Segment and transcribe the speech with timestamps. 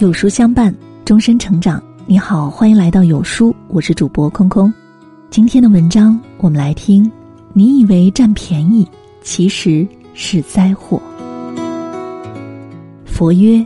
[0.00, 1.82] 有书相伴，终身成长。
[2.06, 4.72] 你好，欢迎来到有书，我是主播空空。
[5.28, 7.12] 今天的文章，我们来听。
[7.52, 8.88] 你以为占便宜，
[9.20, 10.98] 其实是灾祸。
[13.04, 13.62] 佛曰：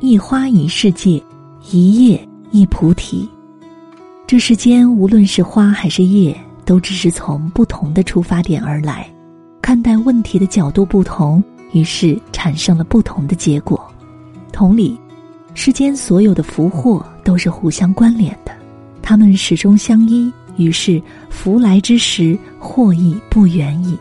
[0.00, 1.22] 一花一世界，
[1.70, 3.26] 一叶一菩提。
[4.26, 9.10] 这世间无论是花还是叶，都只是从不同的出发点而来，
[9.62, 11.42] 看待问题的角度不同，
[11.72, 13.82] 于是产生了不同的结果。
[14.52, 15.00] 同理。
[15.60, 18.52] 世间所有的福祸都是互相关联的，
[19.02, 23.98] 它们始终相依，于是福来之时，祸亦不远矣。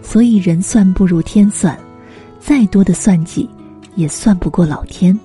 [0.00, 1.78] 所以人算不如天算，
[2.40, 3.46] 再多的算计，
[3.94, 5.16] 也算不过老天。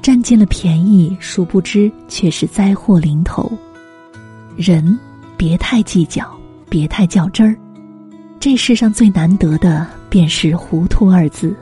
[0.00, 3.50] 占尽了便宜，殊不知却是灾祸临头。
[4.54, 4.96] 人
[5.36, 6.30] 别太计较，
[6.70, 7.56] 别太较真儿。
[8.38, 11.56] 这世上最难得的，便是糊涂二字。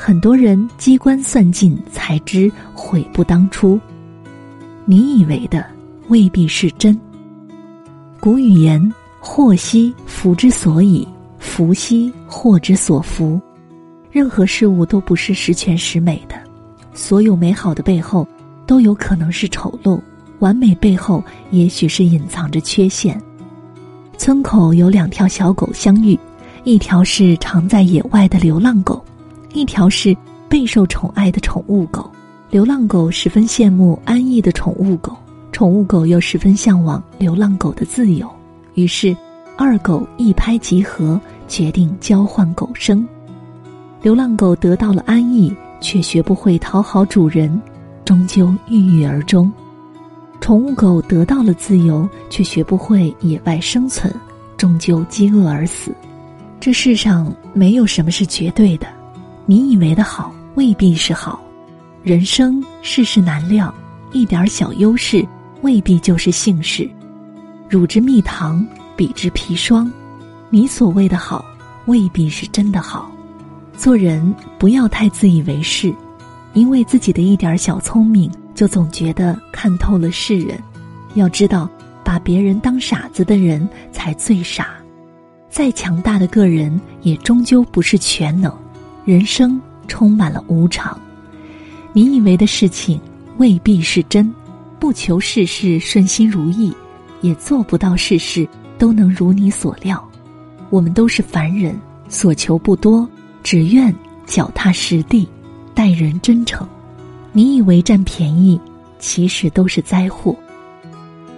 [0.00, 3.78] 很多人机关算尽，才知悔不当初。
[4.84, 5.66] 你以为的
[6.06, 6.98] 未必是真。
[8.20, 8.80] 古语言
[9.18, 11.06] ：“祸兮福之所以，
[11.40, 13.40] 福兮祸之所伏。”
[14.10, 16.36] 任何事物都不是十全十美的，
[16.94, 18.26] 所有美好的背后
[18.66, 20.00] 都有可能是丑陋，
[20.38, 23.20] 完美背后也许是隐藏着缺陷。
[24.16, 26.18] 村口有两条小狗相遇，
[26.62, 29.04] 一条是常在野外的流浪狗。
[29.52, 30.16] 一条是
[30.48, 32.10] 备受宠爱的宠物狗，
[32.50, 35.16] 流浪狗十分羡慕安逸的宠物狗，
[35.52, 38.28] 宠物狗又十分向往流浪狗的自由。
[38.74, 39.16] 于是，
[39.56, 43.06] 二狗一拍即合，决定交换狗生。
[44.02, 47.60] 流浪狗得到了安逸，却学不会讨好主人，
[48.04, 49.50] 终究郁郁而终；
[50.40, 54.14] 宠物狗得到了自由，却学不会野外生存，
[54.56, 55.92] 终究饥饿而死。
[56.60, 58.86] 这世上没有什么是绝对的。
[59.50, 61.42] 你以为的好未必是好，
[62.02, 63.74] 人生世事难料，
[64.12, 65.26] 一点小优势
[65.62, 66.86] 未必就是幸事。
[67.66, 68.62] 汝之蜜糖，
[68.94, 69.90] 彼之砒霜，
[70.50, 71.42] 你所谓的好
[71.86, 73.10] 未必是真的好。
[73.74, 75.94] 做人不要太自以为是，
[76.52, 80.62] 因为自己的一点小聪明，就总觉得看透了世人。
[81.14, 81.66] 要知道，
[82.04, 84.74] 把别人当傻子的人才最傻。
[85.48, 88.54] 再强大的个人，也终究不是全能。
[89.08, 91.00] 人生充满了无常，
[91.94, 93.00] 你以为的事情
[93.38, 94.30] 未必是真，
[94.78, 96.70] 不求事事顺心如意，
[97.22, 98.46] 也做不到事事
[98.76, 100.06] 都能如你所料。
[100.68, 101.74] 我们都是凡人，
[102.10, 103.08] 所求不多，
[103.42, 103.94] 只愿
[104.26, 105.26] 脚踏实地，
[105.72, 106.68] 待人真诚。
[107.32, 108.60] 你以为占便宜，
[108.98, 110.36] 其实都是灾祸。《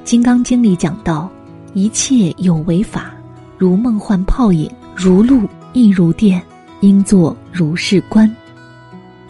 [0.03, 1.31] 金刚经》里讲到，
[1.73, 3.13] 一切有为法，
[3.57, 6.45] 如梦幻泡影，如露亦如电。
[6.81, 8.35] 应做如是观，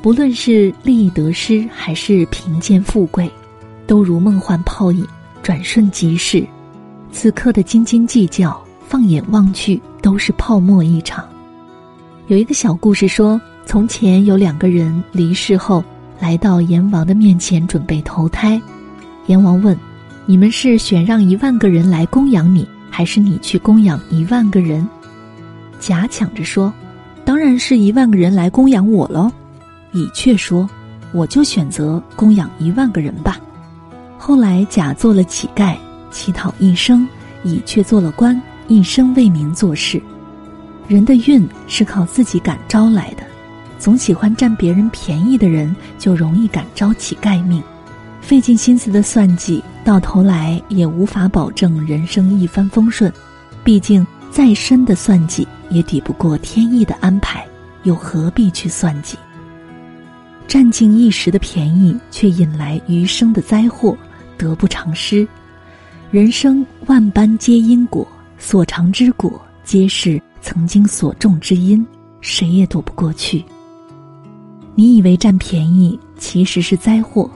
[0.00, 3.30] 不论是利益得失，还是贫贱富贵，
[3.86, 5.06] 都如梦幻泡影，
[5.42, 6.46] 转瞬即逝。
[7.10, 11.28] 此刻的斤斤计较，放眼望去都是泡沫一场。
[12.28, 15.82] 有一个小故事说，从前有两个人离世后，
[16.20, 18.62] 来到阎王的面前准备投胎。
[19.26, 19.76] 阎王问
[20.24, 24.88] ：“你们是选让一万个人来供养你，还是你去供养一万个人？”
[25.80, 26.72] 甲抢着说。
[27.30, 29.30] 当然是一万个人来供养我喽，
[29.92, 30.68] 乙却说
[31.14, 33.38] ：“我就选择供养一万个人吧。”
[34.18, 35.76] 后来甲做了乞丐，
[36.10, 37.06] 乞讨一生；
[37.44, 40.02] 乙却做了官，一生为民做事。
[40.88, 43.22] 人的运是靠自己感招来的，
[43.78, 47.62] 总喜欢占别人便宜的人，就容易感招乞丐命。
[48.20, 53.12] 费尽心思的算计，到头来也无法保证人生一帆风顺。
[53.62, 54.04] 毕竟。
[54.30, 57.46] 再深的算计也抵不过天意的安排，
[57.82, 59.16] 又何必去算计？
[60.46, 63.96] 占尽一时的便宜，却引来余生的灾祸，
[64.38, 65.26] 得不偿失。
[66.10, 68.06] 人生万般皆因果，
[68.38, 71.86] 所尝之果，皆是曾经所种之因，
[72.20, 73.44] 谁也躲不过去。
[74.74, 77.30] 你以为占便宜，其实是灾祸。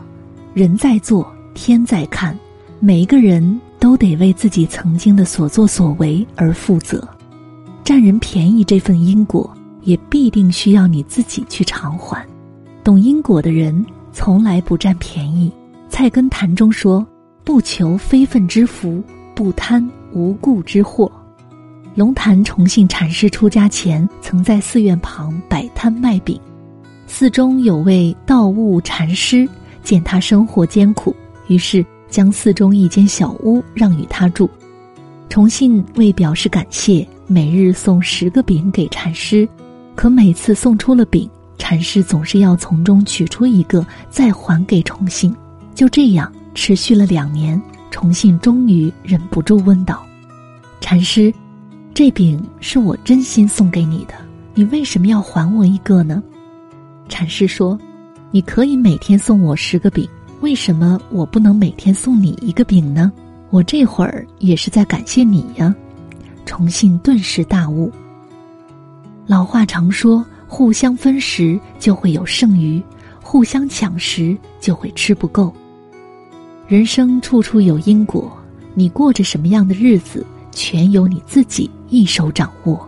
[0.55, 2.37] 人在做，天在看，
[2.81, 3.61] 每一个人。
[3.85, 7.07] 都得为自己曾经的所作所为而负责，
[7.85, 12.27] 占人便宜这份因果，也必定需要你自己去偿还。
[12.83, 15.53] 懂因果的人从来不占便宜。
[15.91, 17.07] 菜根谭中说
[17.45, 19.05] ：“不求非分之福，
[19.35, 21.13] 不贪无故之祸。”
[21.95, 26.41] 龙潭崇信禅师出家前，曾在寺院旁摆摊卖饼。
[27.07, 29.47] 寺中有位道悟禅师，
[29.83, 31.15] 见他生活艰苦，
[31.49, 31.85] 于是。
[32.15, 34.49] 将寺中一间小屋让与他住，
[35.29, 39.49] 崇信为表示感谢，每日送十个饼给禅师。
[39.97, 41.29] 可每次送出了饼，
[41.59, 45.35] 禅师总是要从中取出一个，再还给崇信。
[45.75, 50.07] 就这样持续了两年，崇信终于忍不住问道
[50.81, 51.35] ：“禅师，
[51.93, 54.15] 这饼是我真心送给你的，
[54.55, 56.23] 你为什么要还我一个呢？”
[57.11, 57.77] 禅师说
[58.31, 60.09] ：“你可以每天送我十个饼，
[60.45, 63.11] 为什么我不能每天送你一个饼呢？
[63.49, 65.75] 我这会儿也是在感谢你呀。”
[66.45, 67.91] 崇信顿时大悟。
[69.27, 72.79] 老话常说：“互相分食就会有剩余，
[73.23, 75.51] 互相抢食就会吃不够。”
[76.69, 78.31] 人生处处有因果，
[78.75, 82.87] 你过着什么样的日子，全由你自己一手掌握。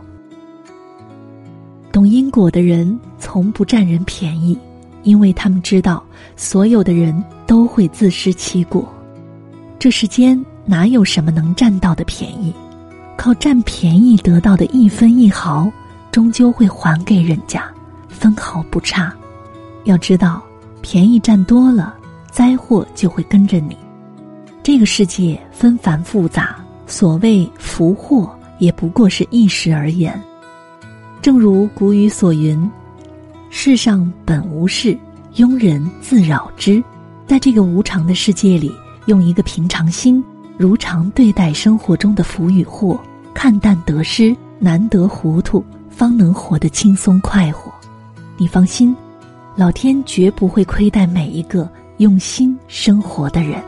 [1.90, 4.58] 懂因果的人从不占人便宜，
[5.04, 6.04] 因为他们知道
[6.36, 8.86] 所有的人都会自食其果。
[9.78, 12.52] 这世间哪有什么能占到的便宜？
[13.16, 15.70] 靠占便宜得到的一分一毫，
[16.12, 17.64] 终究会还给人家，
[18.08, 19.12] 分毫不差。
[19.84, 20.42] 要知道，
[20.82, 21.94] 便宜占多了，
[22.30, 23.76] 灾祸就会跟着你。
[24.62, 26.56] 这个世界纷繁复杂，
[26.86, 30.20] 所谓福祸，也不过是一时而言。
[31.22, 32.70] 正如古语所云
[33.48, 34.96] ：“世上本无事，
[35.36, 36.82] 庸人自扰之。”
[37.26, 38.72] 在这个无常的世界里，
[39.06, 40.22] 用一个平常心，
[40.56, 43.00] 如常对待生活中的福与祸，
[43.34, 47.72] 看淡得失，难得糊涂，方能活得轻松快活。
[48.36, 48.94] 你放心，
[49.56, 53.60] 老天绝不会亏待每一个用心生活的人。